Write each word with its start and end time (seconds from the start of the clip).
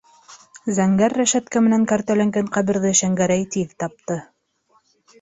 Зәңгәр 0.77 1.15
рәшәткә 1.21 1.61
менән 1.67 1.87
кәртәләнгән 1.93 2.51
ҡәберҙе 2.57 2.97
Шәңгәрәй 3.03 3.49
тиҙ 3.57 3.81
тапты. 3.85 4.23